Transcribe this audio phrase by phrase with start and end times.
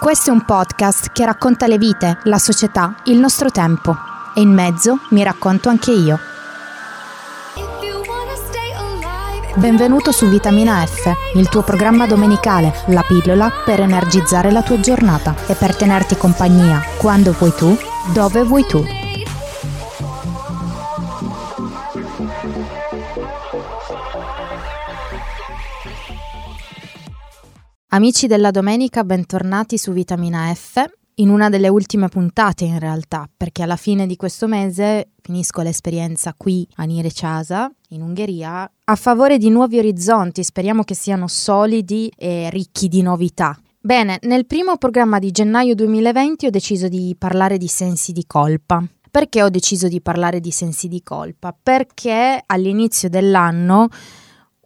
[0.00, 3.96] Questo è un podcast che racconta le vite, la società, il nostro tempo.
[4.34, 6.18] E in mezzo mi racconto anche io.
[9.54, 15.34] Benvenuto su Vitamina F, il tuo programma domenicale, la pillola per energizzare la tua giornata
[15.46, 17.78] e per tenerti compagnia quando vuoi tu,
[18.12, 19.03] dove vuoi tu.
[27.94, 30.84] Amici della domenica, bentornati su Vitamina F,
[31.18, 36.34] in una delle ultime puntate in realtà, perché alla fine di questo mese finisco l'esperienza
[36.36, 42.50] qui a Nirecasa, in Ungheria, a favore di nuovi orizzonti, speriamo che siano solidi e
[42.50, 43.56] ricchi di novità.
[43.78, 48.84] Bene, nel primo programma di gennaio 2020 ho deciso di parlare di sensi di colpa.
[49.08, 51.56] Perché ho deciso di parlare di sensi di colpa?
[51.62, 53.86] Perché all'inizio dell'anno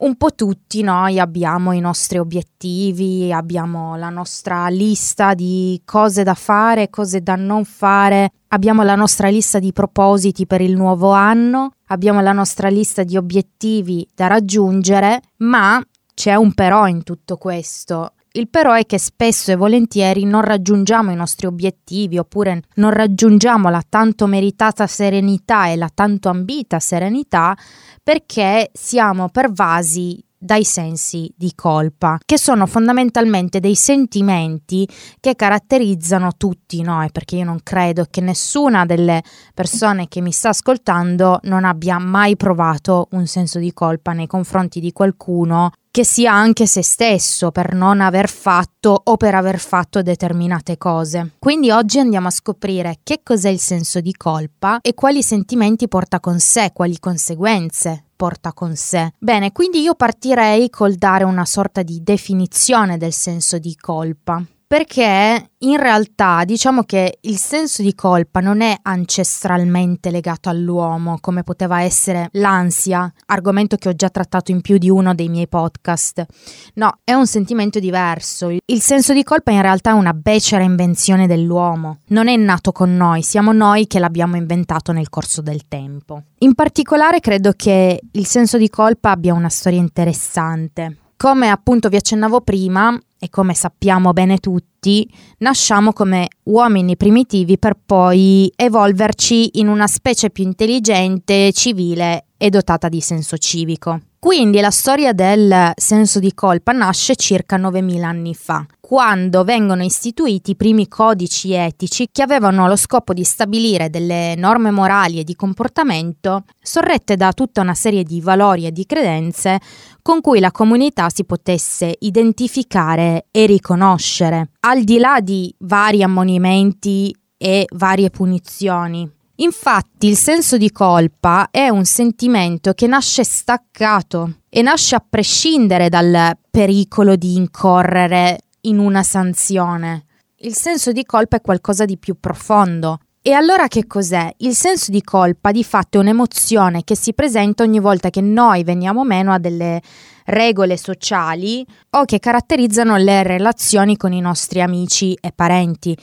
[0.01, 6.35] un po' tutti noi abbiamo i nostri obiettivi, abbiamo la nostra lista di cose da
[6.35, 11.73] fare, cose da non fare, abbiamo la nostra lista di propositi per il nuovo anno,
[11.87, 15.83] abbiamo la nostra lista di obiettivi da raggiungere, ma
[16.15, 18.13] c'è un però in tutto questo.
[18.39, 23.69] Il però è che spesso e volentieri non raggiungiamo i nostri obiettivi oppure non raggiungiamo
[23.69, 27.57] la tanto meritata serenità e la tanto ambita serenità
[28.01, 36.81] perché siamo pervasi dai sensi di colpa, che sono fondamentalmente dei sentimenti che caratterizzano tutti
[36.81, 39.21] noi, perché io non credo che nessuna delle
[39.53, 44.79] persone che mi sta ascoltando non abbia mai provato un senso di colpa nei confronti
[44.79, 50.03] di qualcuno che sia anche se stesso per non aver fatto o per aver fatto
[50.03, 51.33] determinate cose.
[51.39, 56.21] Quindi oggi andiamo a scoprire che cos'è il senso di colpa e quali sentimenti porta
[56.21, 59.13] con sé, quali conseguenze porta con sé.
[59.19, 65.53] Bene, quindi io partirei col dare una sorta di definizione del senso di colpa perché
[65.61, 71.81] in realtà diciamo che il senso di colpa non è ancestralmente legato all'uomo come poteva
[71.81, 76.27] essere l'ansia, argomento che ho già trattato in più di uno dei miei podcast.
[76.75, 78.51] No, è un sentimento diverso.
[78.51, 82.95] Il senso di colpa in realtà è una becera invenzione dell'uomo, non è nato con
[82.95, 86.25] noi, siamo noi che l'abbiamo inventato nel corso del tempo.
[86.41, 90.99] In particolare credo che il senso di colpa abbia una storia interessante.
[91.19, 97.77] Come appunto vi accennavo prima, e come sappiamo bene tutti, nasciamo come uomini primitivi per
[97.85, 104.01] poi evolverci in una specie più intelligente, civile e dotata di senso civico.
[104.21, 110.51] Quindi la storia del senso di colpa nasce circa 9000 anni fa, quando vengono istituiti
[110.51, 115.37] i primi codici etici che avevano lo scopo di stabilire delle norme morali e di
[115.37, 119.61] comportamento sorrette da tutta una serie di valori e di credenze
[120.03, 127.15] con cui la comunità si potesse identificare e riconoscere, al di là di vari ammonimenti
[127.37, 129.18] e varie punizioni.
[129.41, 135.89] Infatti il senso di colpa è un sentimento che nasce staccato e nasce a prescindere
[135.89, 140.07] dal pericolo di incorrere in una sanzione.
[140.39, 142.99] Il senso di colpa è qualcosa di più profondo.
[143.23, 144.33] E allora che cos'è?
[144.39, 148.65] Il senso di colpa di fatto è un'emozione che si presenta ogni volta che noi
[148.65, 149.81] veniamo meno a delle
[150.25, 155.97] regole sociali o che caratterizzano le relazioni con i nostri amici e parenti,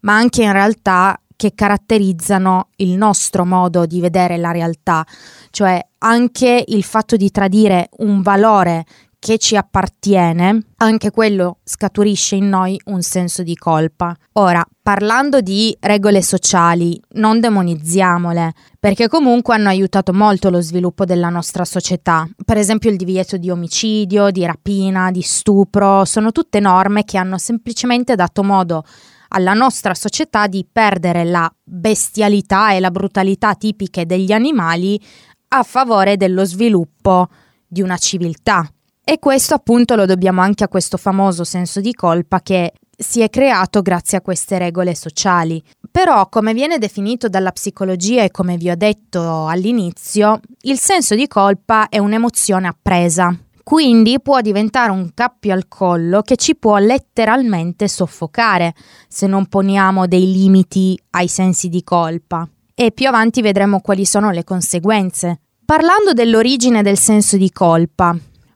[0.00, 5.06] ma anche in realtà che caratterizzano il nostro modo di vedere la realtà,
[5.48, 8.84] cioè anche il fatto di tradire un valore
[9.18, 14.14] che ci appartiene, anche quello scaturisce in noi un senso di colpa.
[14.32, 21.30] Ora, parlando di regole sociali, non demonizziamole, perché comunque hanno aiutato molto lo sviluppo della
[21.30, 22.28] nostra società.
[22.44, 27.38] Per esempio il divieto di omicidio, di rapina, di stupro, sono tutte norme che hanno
[27.38, 28.84] semplicemente dato modo
[29.32, 35.00] alla nostra società di perdere la bestialità e la brutalità tipiche degli animali
[35.48, 37.28] a favore dello sviluppo
[37.66, 38.68] di una civiltà.
[39.04, 43.30] E questo appunto lo dobbiamo anche a questo famoso senso di colpa che si è
[43.30, 45.62] creato grazie a queste regole sociali.
[45.90, 51.26] Però, come viene definito dalla psicologia e come vi ho detto all'inizio, il senso di
[51.26, 53.34] colpa è un'emozione appresa,
[53.70, 58.74] quindi può diventare un cappio al collo che ci può letteralmente soffocare
[59.06, 62.48] se non poniamo dei limiti ai sensi di colpa.
[62.74, 65.42] E più avanti vedremo quali sono le conseguenze.
[65.64, 68.12] Parlando dell'origine del senso di colpa,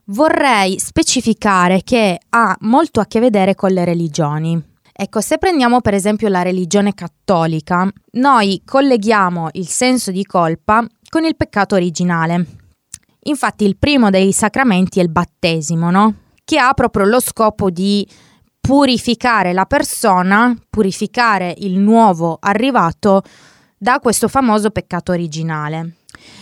[0.07, 4.61] vorrei specificare che ha molto a che vedere con le religioni.
[4.91, 11.23] Ecco, se prendiamo per esempio la religione cattolica, noi colleghiamo il senso di colpa con
[11.23, 12.64] il peccato originale,
[13.27, 16.13] Infatti il primo dei sacramenti è il battesimo, no?
[16.43, 18.07] Che ha proprio lo scopo di
[18.59, 23.23] purificare la persona, purificare il nuovo arrivato
[23.77, 25.97] da questo famoso peccato originale.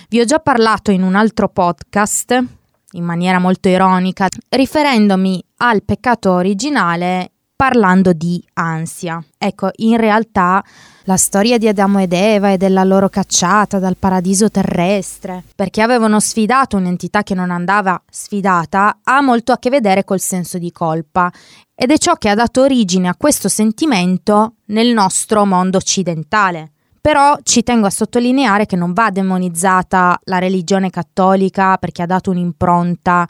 [0.08, 2.44] Vi ho già parlato in un altro podcast,
[2.92, 7.33] in maniera molto ironica, riferendomi al peccato originale
[7.64, 9.24] parlando di ansia.
[9.38, 10.62] Ecco, in realtà
[11.06, 16.20] la storia di Adamo ed Eva e della loro cacciata dal paradiso terrestre, perché avevano
[16.20, 21.32] sfidato un'entità che non andava sfidata, ha molto a che vedere col senso di colpa
[21.74, 26.72] ed è ciò che ha dato origine a questo sentimento nel nostro mondo occidentale.
[27.00, 32.30] Però ci tengo a sottolineare che non va demonizzata la religione cattolica perché ha dato
[32.30, 33.26] un'impronta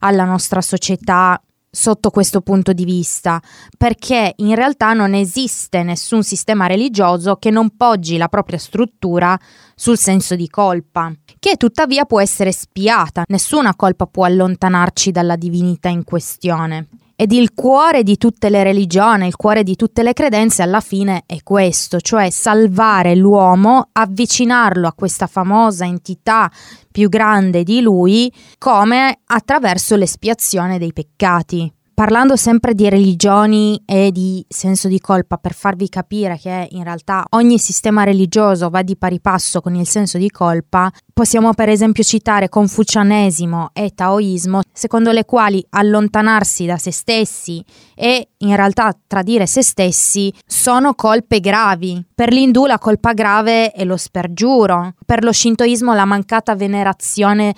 [0.00, 1.40] alla nostra società
[1.74, 3.40] sotto questo punto di vista,
[3.78, 9.38] perché in realtà non esiste nessun sistema religioso che non poggi la propria struttura
[9.74, 15.88] sul senso di colpa, che tuttavia può essere spiata, nessuna colpa può allontanarci dalla divinità
[15.88, 16.88] in questione.
[17.14, 21.22] Ed il cuore di tutte le religioni, il cuore di tutte le credenze alla fine
[21.26, 26.50] è questo, cioè salvare l'uomo, avvicinarlo a questa famosa entità
[26.90, 34.44] più grande di lui come attraverso l'espiazione dei peccati parlando sempre di religioni e di
[34.48, 39.20] senso di colpa per farvi capire che in realtà ogni sistema religioso va di pari
[39.20, 45.24] passo con il senso di colpa, possiamo per esempio citare confucianesimo e taoismo, secondo le
[45.24, 47.64] quali allontanarsi da se stessi
[47.94, 52.04] e in realtà tradire se stessi sono colpe gravi.
[52.12, 57.54] Per l'indù la colpa grave è lo spergiuro, per lo shintoismo la mancata venerazione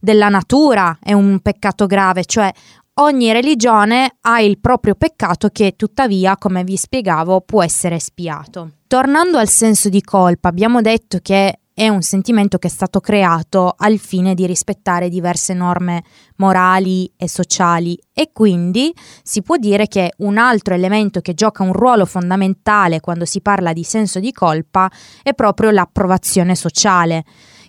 [0.00, 2.52] della natura è un peccato grave, cioè
[2.98, 8.70] Ogni religione ha il proprio peccato che tuttavia, come vi spiegavo, può essere spiato.
[8.86, 13.74] Tornando al senso di colpa, abbiamo detto che è un sentimento che è stato creato
[13.76, 16.04] al fine di rispettare diverse norme
[16.36, 21.74] morali e sociali e quindi si può dire che un altro elemento che gioca un
[21.74, 24.90] ruolo fondamentale quando si parla di senso di colpa
[25.22, 27.24] è proprio l'approvazione sociale,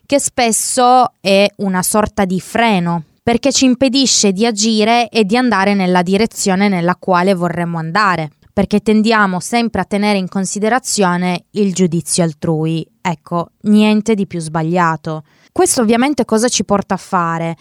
[0.06, 5.74] che spesso è una sorta di freno perché ci impedisce di agire e di andare
[5.74, 12.24] nella direzione nella quale vorremmo andare, perché tendiamo sempre a tenere in considerazione il giudizio
[12.24, 12.88] altrui.
[13.02, 15.24] Ecco, niente di più sbagliato.
[15.52, 17.58] Questo ovviamente cosa ci porta a fare?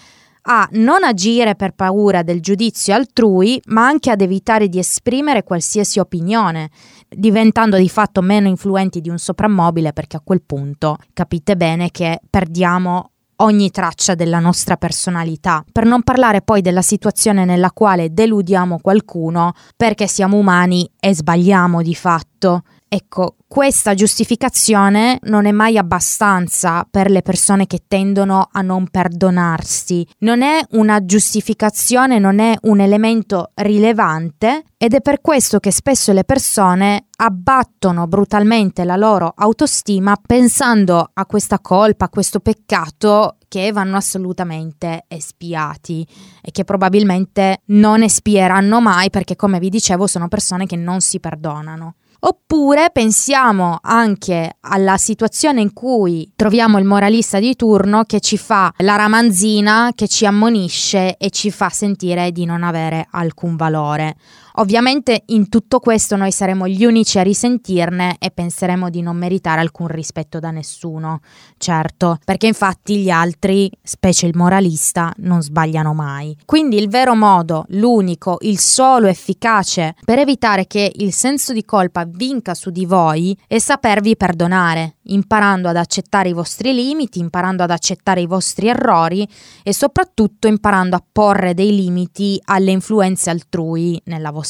[0.49, 5.99] a non agire per paura del giudizio altrui, ma anche ad evitare di esprimere qualsiasi
[5.99, 6.71] opinione,
[7.09, 12.21] diventando di fatto meno influenti di un soprammobile perché a quel punto capite bene che
[12.31, 18.79] perdiamo ogni traccia della nostra personalità, per non parlare poi della situazione nella quale deludiamo
[18.81, 22.63] qualcuno perché siamo umani e sbagliamo di fatto.
[22.89, 30.07] Ecco, questa giustificazione non è mai abbastanza per le persone che tendono a non perdonarsi.
[30.19, 36.13] Non è una giustificazione, non è un elemento rilevante ed è per questo che spesso
[36.13, 43.73] le persone abbattono brutalmente la loro autostima pensando a questa colpa, a questo peccato che
[43.73, 46.07] vanno assolutamente espiati
[46.41, 51.19] e che probabilmente non espieranno mai perché come vi dicevo sono persone che non si
[51.19, 51.97] perdonano.
[52.21, 58.73] Oppure pensiamo anche alla situazione in cui troviamo il moralista di turno che ci fa
[58.79, 64.17] la ramanzina, che ci ammonisce e ci fa sentire di non avere alcun valore.
[64.59, 69.61] Ovviamente in tutto questo noi saremo gli unici a risentirne e penseremo di non meritare
[69.61, 71.21] alcun rispetto da nessuno,
[71.59, 76.35] certo, perché infatti gli altri, specie il moralista, non sbagliano mai.
[76.47, 82.05] Quindi il vero modo, l'unico, il solo efficace per evitare che il senso di colpa
[82.07, 87.71] vinca su di voi è sapervi perdonare, imparando ad accettare i vostri limiti, imparando ad
[87.71, 89.29] accettare i vostri errori
[89.63, 94.46] e soprattutto imparando a porre dei limiti alle influenze altrui nella vostra vita,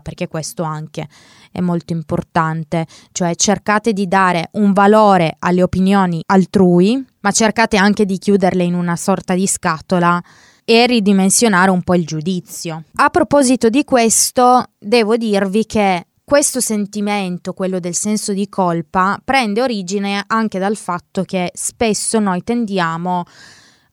[0.00, 1.08] perché questo anche
[1.52, 8.04] è molto importante, cioè cercate di dare un valore alle opinioni altrui, ma cercate anche
[8.04, 10.22] di chiuderle in una sorta di scatola
[10.64, 12.84] e ridimensionare un po' il giudizio.
[12.96, 19.62] A proposito di questo, devo dirvi che questo sentimento, quello del senso di colpa, prende
[19.62, 23.22] origine anche dal fatto che spesso noi tendiamo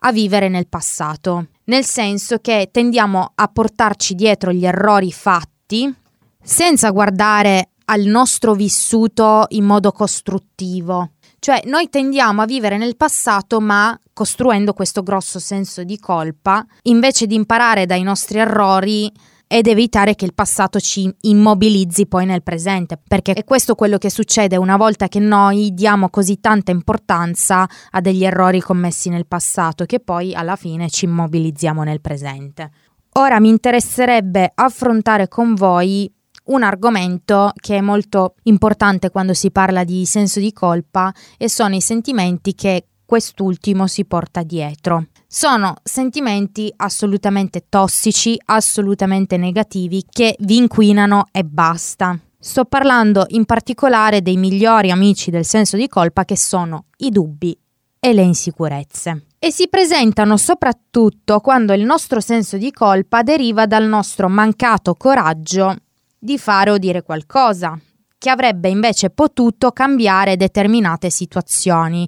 [0.05, 5.93] a vivere nel passato, nel senso che tendiamo a portarci dietro gli errori fatti
[6.41, 11.11] senza guardare al nostro vissuto in modo costruttivo.
[11.39, 17.27] Cioè noi tendiamo a vivere nel passato ma costruendo questo grosso senso di colpa, invece
[17.27, 19.11] di imparare dai nostri errori
[19.53, 24.09] ed evitare che il passato ci immobilizzi poi nel presente, perché è questo quello che
[24.09, 29.85] succede una volta che noi diamo così tanta importanza a degli errori commessi nel passato
[29.85, 32.71] che poi alla fine ci immobilizziamo nel presente.
[33.15, 36.11] ora mi interesserebbe affrontare con voi
[36.45, 41.75] un argomento che è molto importante quando si parla di senso di colpa e sono
[41.75, 45.09] i sentimenti che quest'ultimo si porta dietro.
[45.35, 52.15] Sono sentimenti assolutamente tossici, assolutamente negativi che vi inquinano e basta.
[52.37, 57.57] Sto parlando in particolare dei migliori amici del senso di colpa che sono i dubbi
[57.99, 59.25] e le insicurezze.
[59.39, 65.75] E si presentano soprattutto quando il nostro senso di colpa deriva dal nostro mancato coraggio
[66.15, 67.75] di fare o dire qualcosa,
[68.19, 72.07] che avrebbe invece potuto cambiare determinate situazioni.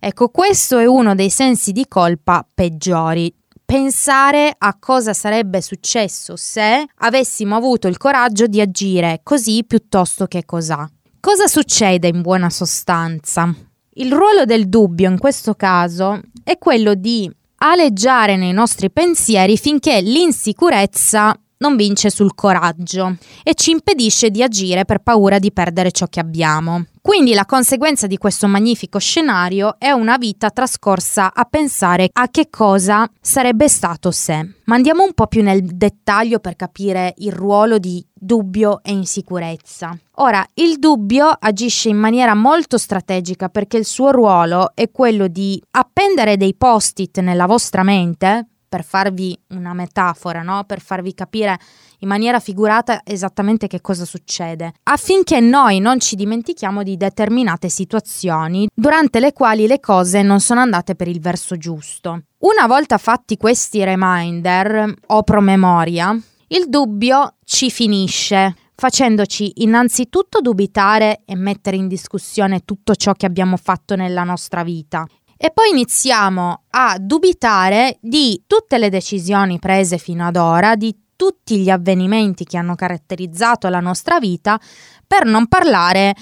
[0.00, 3.34] Ecco, questo è uno dei sensi di colpa peggiori.
[3.64, 10.44] Pensare a cosa sarebbe successo se avessimo avuto il coraggio di agire così piuttosto che
[10.44, 10.88] cos'ha.
[11.20, 13.52] Cosa succede in buona sostanza?
[13.94, 20.00] Il ruolo del dubbio in questo caso è quello di aleggiare nei nostri pensieri finché
[20.00, 26.06] l'insicurezza non vince sul coraggio e ci impedisce di agire per paura di perdere ciò
[26.06, 26.84] che abbiamo.
[27.00, 32.48] Quindi la conseguenza di questo magnifico scenario è una vita trascorsa a pensare a che
[32.50, 34.56] cosa sarebbe stato se.
[34.64, 39.98] Ma andiamo un po' più nel dettaglio per capire il ruolo di dubbio e insicurezza.
[40.16, 45.62] Ora, il dubbio agisce in maniera molto strategica perché il suo ruolo è quello di
[45.70, 50.64] appendere dei post-it nella vostra mente per farvi una metafora, no?
[50.64, 51.58] per farvi capire
[52.00, 58.68] in maniera figurata esattamente che cosa succede, affinché noi non ci dimentichiamo di determinate situazioni
[58.72, 62.22] durante le quali le cose non sono andate per il verso giusto.
[62.38, 66.16] Una volta fatti questi reminder o promemoria,
[66.48, 73.56] il dubbio ci finisce facendoci innanzitutto dubitare e mettere in discussione tutto ciò che abbiamo
[73.56, 75.04] fatto nella nostra vita
[75.38, 81.58] e poi iniziamo a dubitare di tutte le decisioni prese fino ad ora, di tutti
[81.58, 84.60] gli avvenimenti che hanno caratterizzato la nostra vita,
[85.06, 86.14] per non parlare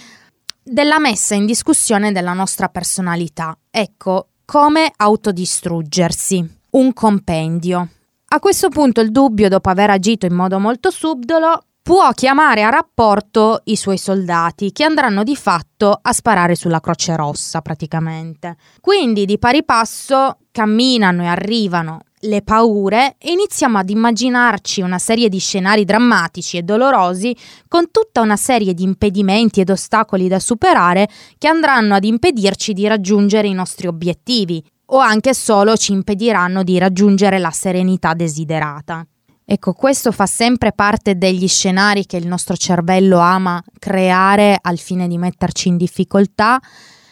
[0.62, 3.56] della messa in discussione della nostra personalità.
[3.70, 6.54] Ecco, come autodistruggersi.
[6.70, 7.88] Un compendio.
[8.28, 12.68] A questo punto il dubbio, dopo aver agito in modo molto subdolo, può chiamare a
[12.68, 18.56] rapporto i suoi soldati che andranno di fatto a sparare sulla Croce Rossa praticamente.
[18.80, 25.28] Quindi di pari passo camminano e arrivano le paure e iniziamo ad immaginarci una serie
[25.28, 27.36] di scenari drammatici e dolorosi
[27.68, 32.88] con tutta una serie di impedimenti ed ostacoli da superare che andranno ad impedirci di
[32.88, 39.06] raggiungere i nostri obiettivi o anche solo ci impediranno di raggiungere la serenità desiderata.
[39.48, 45.06] Ecco, questo fa sempre parte degli scenari che il nostro cervello ama creare al fine
[45.06, 46.60] di metterci in difficoltà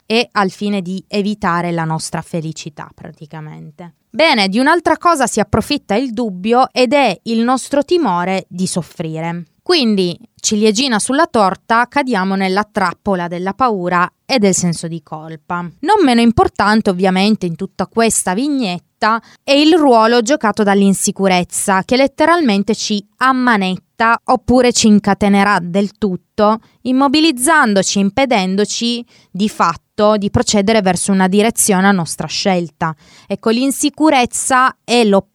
[0.05, 3.95] e al fine di evitare la nostra felicità praticamente.
[4.11, 9.45] Bene, di un'altra cosa si approfitta il dubbio ed è il nostro timore di soffrire.
[9.63, 15.61] Quindi, ciliegina sulla torta, cadiamo nella trappola della paura e del senso di colpa.
[15.61, 18.94] Non meno importante, ovviamente, in tutta questa vignetta
[19.43, 27.99] è il ruolo giocato dall'insicurezza, che letteralmente ci ammanetta oppure ci incatenerà del tutto, immobilizzandoci,
[27.99, 32.95] impedendoci di fatto di procedere verso una direzione a nostra scelta.
[33.27, 35.34] Ecco, l'insicurezza è l'opposto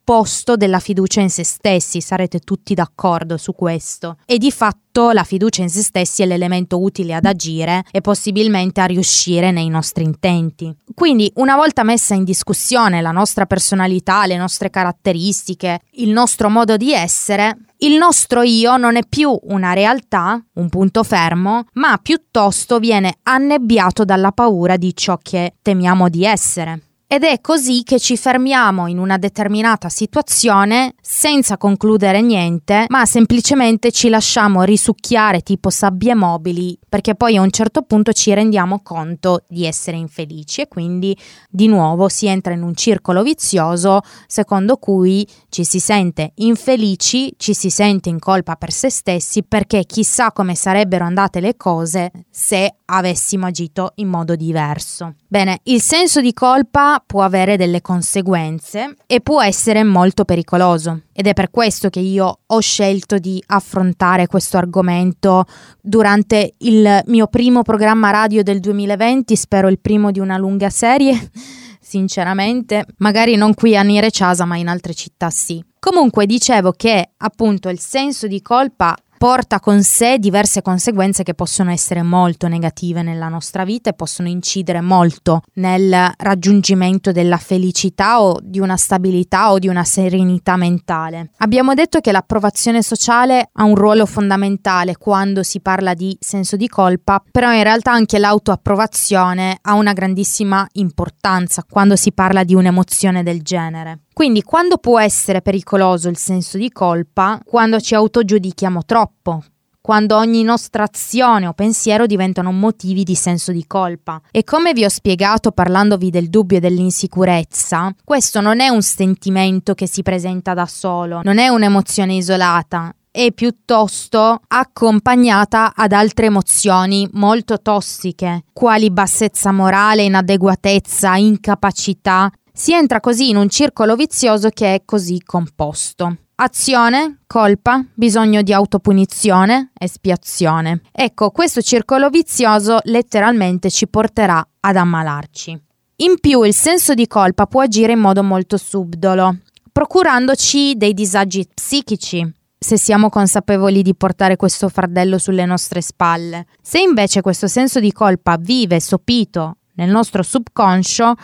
[0.56, 4.18] della fiducia in se stessi, sarete tutti d'accordo su questo.
[4.26, 8.82] E di fatto la fiducia in se stessi è l'elemento utile ad agire e possibilmente
[8.82, 10.76] a riuscire nei nostri intenti.
[10.96, 16.76] Quindi, una volta messa in discussione la nostra personalità, le nostre caratteristiche, il nostro modo
[16.76, 22.80] di essere, il nostro io non è più una realtà, un punto fermo, ma piuttosto
[22.80, 26.89] viene annebbiato dalla paura di ciò che temiamo di essere.
[27.12, 33.92] Ed è così che ci fermiamo in una determinata situazione senza concludere niente, ma semplicemente
[33.92, 39.44] ci lasciamo risucchiare tipo sabbie mobili, perché poi a un certo punto ci rendiamo conto
[39.48, 41.18] di essere infelici e quindi
[41.50, 47.56] di nuovo si entra in un circolo vizioso secondo cui ci si sente infelici, ci
[47.56, 52.76] si sente in colpa per se stessi perché chissà come sarebbero andate le cose se
[52.86, 55.16] avessimo agito in modo diverso.
[55.28, 61.28] Bene, il senso di colpa può avere delle conseguenze e può essere molto pericoloso ed
[61.28, 65.46] è per questo che io ho scelto di affrontare questo argomento
[65.82, 71.32] durante il mio primo programma radio del 2020, spero il primo di una lunga serie.
[71.82, 75.64] Sinceramente, magari non qui a Nire Ciasa, ma in altre città sì.
[75.80, 81.72] Comunque dicevo che appunto il senso di colpa porta con sé diverse conseguenze che possono
[81.72, 88.40] essere molto negative nella nostra vita e possono incidere molto nel raggiungimento della felicità o
[88.42, 91.32] di una stabilità o di una serenità mentale.
[91.40, 96.70] Abbiamo detto che l'approvazione sociale ha un ruolo fondamentale quando si parla di senso di
[96.70, 103.22] colpa, però in realtà anche l'autoapprovazione ha una grandissima importanza quando si parla di un'emozione
[103.22, 104.04] del genere.
[104.20, 107.40] Quindi quando può essere pericoloso il senso di colpa?
[107.46, 109.42] Quando ci autogiudichiamo troppo,
[109.80, 114.20] quando ogni nostra azione o pensiero diventano motivi di senso di colpa.
[114.30, 119.74] E come vi ho spiegato parlandovi del dubbio e dell'insicurezza, questo non è un sentimento
[119.74, 127.08] che si presenta da solo, non è un'emozione isolata, è piuttosto accompagnata ad altre emozioni
[127.14, 134.74] molto tossiche, quali bassezza morale, inadeguatezza, incapacità, si entra così in un circolo vizioso che
[134.74, 136.18] è così composto.
[136.36, 140.82] Azione, colpa, bisogno di autopunizione, espiazione.
[140.92, 145.58] Ecco, questo circolo vizioso letteralmente ci porterà ad ammalarci.
[146.02, 149.38] In più il senso di colpa può agire in modo molto subdolo,
[149.72, 156.46] procurandoci dei disagi psichici, se siamo consapevoli di portare questo fardello sulle nostre spalle.
[156.62, 161.16] Se invece questo senso di colpa vive sopito nel nostro subconscio,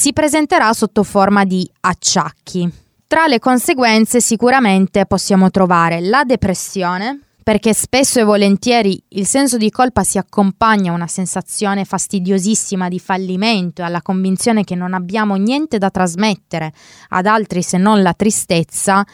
[0.00, 2.66] si presenterà sotto forma di acciacchi.
[3.06, 9.68] Tra le conseguenze sicuramente possiamo trovare la depressione, perché spesso e volentieri il senso di
[9.68, 15.34] colpa si accompagna a una sensazione fastidiosissima di fallimento e alla convinzione che non abbiamo
[15.34, 16.72] niente da trasmettere
[17.10, 19.04] ad altri se non la tristezza,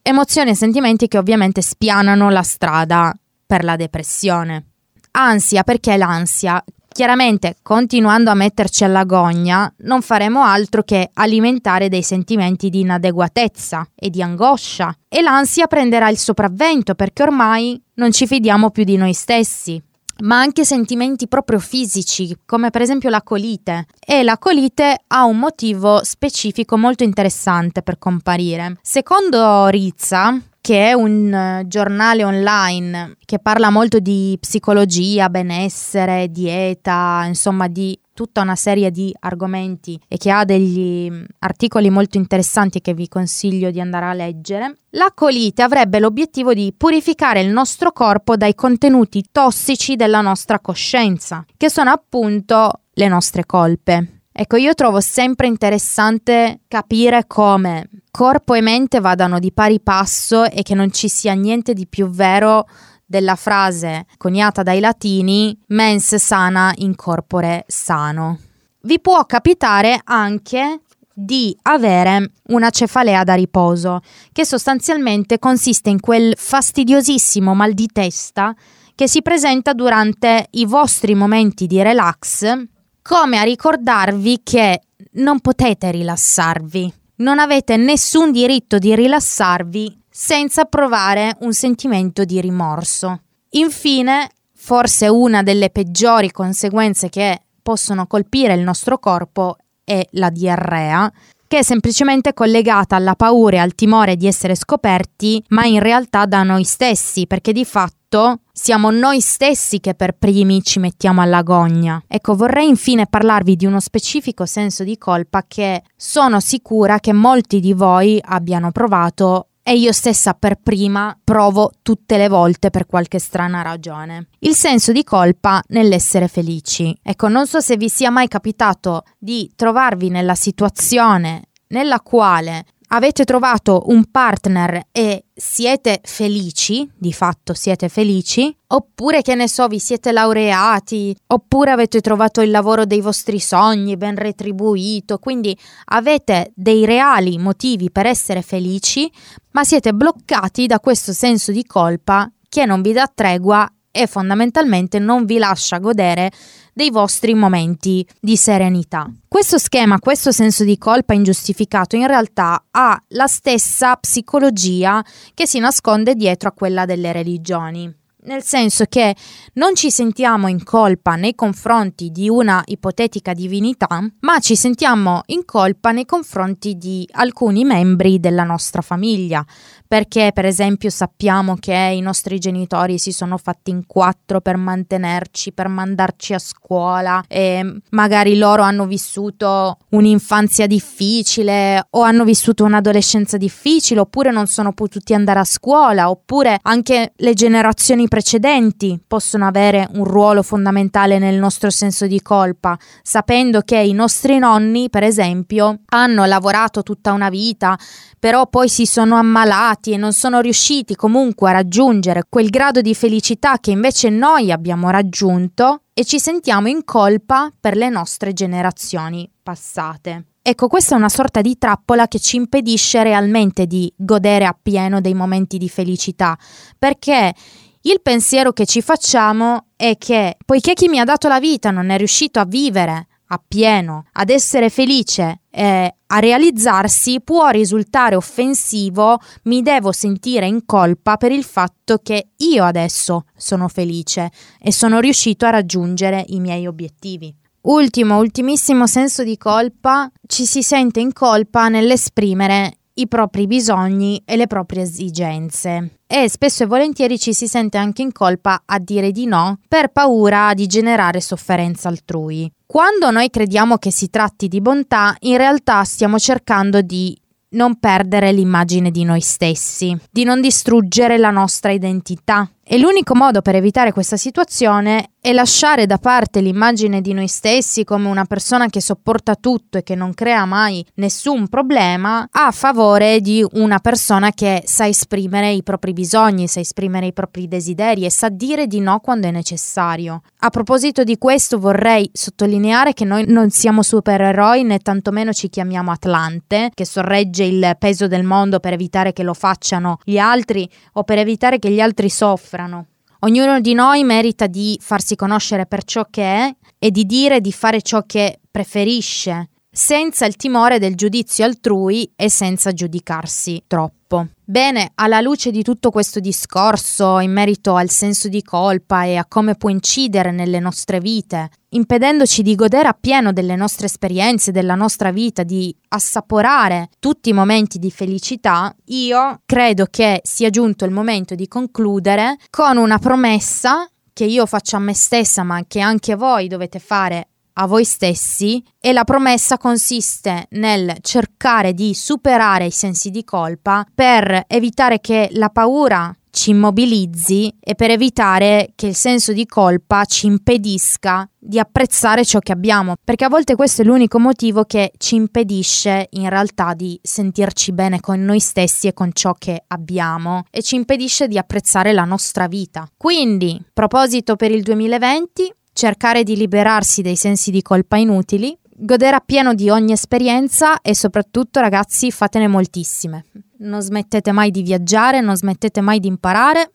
[0.00, 3.12] emozioni e sentimenti che ovviamente spianano la strada
[3.44, 4.64] per la depressione.
[5.10, 6.62] Ansia, perché l'ansia
[6.96, 13.86] Chiaramente, continuando a metterci alla gogna, non faremo altro che alimentare dei sentimenti di inadeguatezza
[13.94, 18.96] e di angoscia e l'ansia prenderà il sopravvento perché ormai non ci fidiamo più di
[18.96, 19.78] noi stessi.
[20.22, 23.84] Ma anche sentimenti proprio fisici, come per esempio la colite.
[24.00, 28.78] E la colite ha un motivo specifico molto interessante per comparire.
[28.80, 37.22] Secondo Rizza, che è un eh, giornale online che parla molto di psicologia, benessere, dieta,
[37.24, 42.80] insomma di tutta una serie di argomenti e che ha degli mm, articoli molto interessanti
[42.80, 47.92] che vi consiglio di andare a leggere, la colite avrebbe l'obiettivo di purificare il nostro
[47.92, 54.15] corpo dai contenuti tossici della nostra coscienza, che sono appunto le nostre colpe.
[54.38, 60.60] Ecco, io trovo sempre interessante capire come corpo e mente vadano di pari passo e
[60.62, 62.68] che non ci sia niente di più vero
[63.06, 68.38] della frase coniata dai latini mens sana in corpore sano.
[68.82, 70.80] Vi può capitare anche
[71.14, 74.00] di avere una cefalea da riposo,
[74.32, 78.54] che sostanzialmente consiste in quel fastidiosissimo mal di testa
[78.94, 82.74] che si presenta durante i vostri momenti di relax
[83.06, 84.80] come a ricordarvi che
[85.12, 93.20] non potete rilassarvi, non avete nessun diritto di rilassarvi senza provare un sentimento di rimorso.
[93.50, 101.10] Infine, forse una delle peggiori conseguenze che possono colpire il nostro corpo è la diarrea,
[101.46, 106.26] che è semplicemente collegata alla paura e al timore di essere scoperti, ma in realtà
[106.26, 111.42] da noi stessi, perché di fatto siamo noi stessi che per primi ci mettiamo alla
[111.42, 112.02] gogna.
[112.08, 117.60] Ecco, vorrei infine parlarvi di uno specifico senso di colpa che sono sicura che molti
[117.60, 123.18] di voi abbiano provato e io stessa per prima provo tutte le volte per qualche
[123.18, 124.28] strana ragione.
[124.38, 126.96] Il senso di colpa nell'essere felici.
[127.02, 133.24] Ecco, non so se vi sia mai capitato di trovarvi nella situazione nella quale avete
[133.24, 139.78] trovato un partner e siete felici, di fatto siete felici, oppure che ne so, vi
[139.78, 146.84] siete laureati, oppure avete trovato il lavoro dei vostri sogni ben retribuito, quindi avete dei
[146.84, 149.10] reali motivi per essere felici,
[149.52, 154.98] ma siete bloccati da questo senso di colpa che non vi dà tregua e fondamentalmente
[154.98, 156.30] non vi lascia godere
[156.76, 159.10] dei vostri momenti di serenità.
[159.26, 165.58] Questo schema, questo senso di colpa ingiustificato in realtà ha la stessa psicologia che si
[165.58, 167.90] nasconde dietro a quella delle religioni.
[168.26, 169.14] nel senso che
[169.54, 175.44] non ci sentiamo in colpa nei confronti di una ipotetica divinità, ma ci sentiamo in
[175.44, 179.44] colpa nei confronti di alcuni membri della nostra famiglia,
[179.86, 185.52] perché per esempio sappiamo che i nostri genitori si sono fatti in quattro per mantenerci,
[185.52, 193.36] per mandarci a scuola e magari loro hanno vissuto un'infanzia difficile o hanno vissuto un'adolescenza
[193.36, 199.88] difficile oppure non sono potuti andare a scuola oppure anche le generazioni precedenti possono avere
[199.94, 205.80] un ruolo fondamentale nel nostro senso di colpa, sapendo che i nostri nonni, per esempio,
[205.86, 207.78] hanno lavorato tutta una vita,
[208.18, 212.94] però poi si sono ammalati e non sono riusciti comunque a raggiungere quel grado di
[212.94, 219.30] felicità che invece noi abbiamo raggiunto e ci sentiamo in colpa per le nostre generazioni
[219.42, 220.24] passate.
[220.42, 225.14] Ecco, questa è una sorta di trappola che ci impedisce realmente di godere appieno dei
[225.14, 226.38] momenti di felicità,
[226.78, 227.34] perché
[227.80, 231.90] il pensiero che ci facciamo è che, poiché chi mi ha dato la vita non
[231.90, 239.62] è riuscito a vivere appieno, ad essere felice e a realizzarsi, può risultare offensivo, mi
[239.62, 245.46] devo sentire in colpa per il fatto che io adesso sono felice e sono riuscito
[245.46, 247.34] a raggiungere i miei obiettivi.
[247.62, 254.36] Ultimo, ultimissimo senso di colpa, ci si sente in colpa nell'esprimere i propri bisogni e
[254.36, 259.10] le proprie esigenze e spesso e volentieri ci si sente anche in colpa a dire
[259.10, 262.50] di no per paura di generare sofferenza altrui.
[262.64, 267.18] Quando noi crediamo che si tratti di bontà, in realtà stiamo cercando di
[267.50, 272.48] non perdere l'immagine di noi stessi, di non distruggere la nostra identità.
[272.68, 277.84] E l'unico modo per evitare questa situazione è lasciare da parte l'immagine di noi stessi
[277.84, 283.20] come una persona che sopporta tutto e che non crea mai nessun problema a favore
[283.20, 288.10] di una persona che sa esprimere i propri bisogni, sa esprimere i propri desideri e
[288.10, 290.22] sa dire di no quando è necessario.
[290.40, 295.92] A proposito di questo vorrei sottolineare che noi non siamo supereroi né tantomeno ci chiamiamo
[295.92, 301.04] Atlante, che sorregge il peso del mondo per evitare che lo facciano gli altri o
[301.04, 302.86] per evitare che gli altri soffrano soffrano.
[303.20, 307.52] Ognuno di noi merita di farsi conoscere per ciò che è e di dire di
[307.52, 314.28] fare ciò che preferisce, senza il timore del giudizio altrui e senza giudicarsi troppo.
[314.48, 319.26] Bene, alla luce di tutto questo discorso in merito al senso di colpa e a
[319.26, 325.10] come può incidere nelle nostre vite, impedendoci di godere appieno delle nostre esperienze, della nostra
[325.10, 331.34] vita, di assaporare tutti i momenti di felicità, io credo che sia giunto il momento
[331.34, 336.46] di concludere con una promessa che io faccio a me stessa, ma che anche voi
[336.46, 343.10] dovete fare a voi stessi e la promessa consiste nel cercare di superare i sensi
[343.10, 349.32] di colpa per evitare che la paura ci immobilizzi e per evitare che il senso
[349.32, 354.18] di colpa ci impedisca di apprezzare ciò che abbiamo, perché a volte questo è l'unico
[354.18, 359.32] motivo che ci impedisce in realtà di sentirci bene con noi stessi e con ciò
[359.32, 362.86] che abbiamo e ci impedisce di apprezzare la nostra vita.
[362.98, 369.52] Quindi, proposito per il 2020, cercare di liberarsi dei sensi di colpa inutili, godere appieno
[369.52, 373.26] di ogni esperienza e soprattutto ragazzi fatene moltissime.
[373.58, 376.72] Non smettete mai di viaggiare, non smettete mai di imparare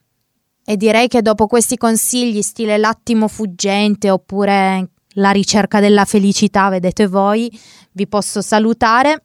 [0.63, 7.07] e direi che dopo questi consigli stile l'attimo fuggente oppure la ricerca della felicità, vedete
[7.07, 7.51] voi,
[7.93, 9.23] vi posso salutare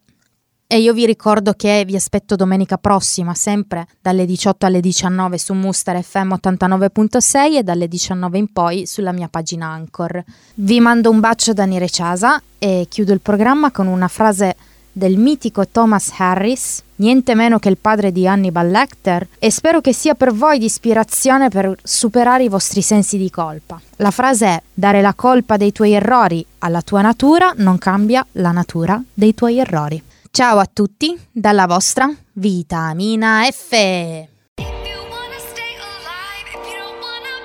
[0.68, 5.54] e io vi ricordo che vi aspetto domenica prossima, sempre dalle 18 alle 19 su
[5.54, 10.24] Muster FM 89.6 e dalle 19 in poi sulla mia pagina Anchor.
[10.54, 14.56] Vi mando un bacio da Nire Ciasa e chiudo il programma con una frase
[14.90, 19.92] del mitico Thomas Harris, niente meno che il padre di Hannibal Lecter, e spero che
[19.92, 23.80] sia per voi di ispirazione per superare i vostri sensi di colpa.
[23.96, 28.50] La frase è: dare la colpa dei tuoi errori alla tua natura non cambia la
[28.50, 30.02] natura dei tuoi errori.
[30.36, 33.70] Ciao a tutti dalla vostra Vitamina F.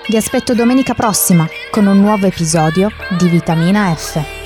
[0.09, 4.40] Vi aspetto domenica prossima con un nuovo episodio di Vitamina F.